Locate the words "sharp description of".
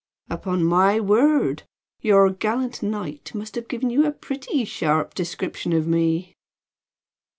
4.65-5.85